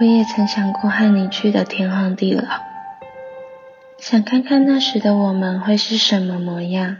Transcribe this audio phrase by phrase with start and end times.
[0.00, 2.42] 我也曾想过和你去的天荒地老，
[3.98, 6.96] 想看看那时的我们会是什么模样，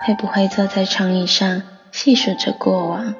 [0.00, 1.62] 会不会坐在长椅上
[1.92, 3.14] 细数着过往，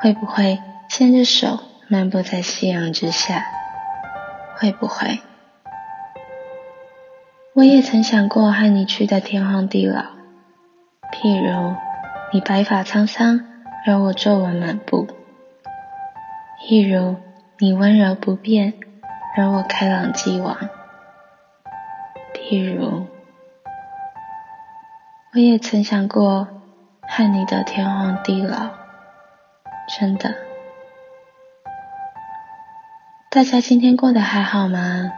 [0.00, 0.58] 会不会
[0.88, 3.44] 牵着手漫步在夕阳之下，
[4.56, 5.20] 会不会？
[7.54, 10.02] 我也曾想过和你去的天荒地老，
[11.12, 11.76] 譬如
[12.32, 13.40] 你白发苍苍，
[13.86, 15.06] 而我皱纹满布。
[16.66, 17.16] 譬如
[17.58, 18.72] 你温柔不变，
[19.36, 20.56] 而我开朗既往；
[22.32, 23.06] 譬如
[25.34, 26.48] 我也曾想过
[27.02, 28.70] 和你的天荒地老，
[29.98, 30.34] 真的。
[33.28, 35.12] 大家今天过得还好吗？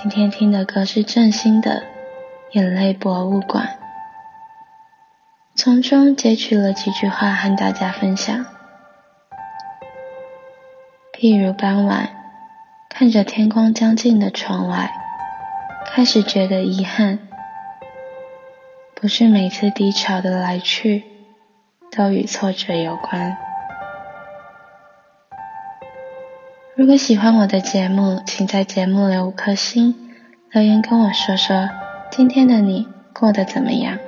[0.00, 1.70] 今天听的歌是郑兴的
[2.52, 3.66] 《眼泪博物馆》，
[5.56, 8.46] 从中截取了几句话和大家分享。
[11.20, 12.08] 譬如傍晚，
[12.88, 14.90] 看着天光将尽的窗外，
[15.84, 17.18] 开始觉得遗憾。
[18.94, 21.04] 不是每次低潮的来去，
[21.94, 23.36] 都与挫折有关。
[26.74, 29.94] 如果喜欢我的节目，请在节目留五颗星，
[30.50, 31.68] 留言跟我说说
[32.10, 33.98] 今天的你过得怎么样。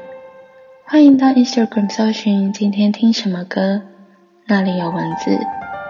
[0.87, 3.83] 欢迎到 Instagram 搜寻今天听什么歌，
[4.47, 5.39] 那里有文字。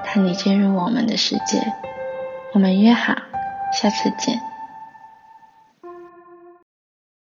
[0.05, 1.73] 带你进入我们的世界，
[2.53, 3.15] 我们约好，
[3.73, 4.52] 下次见。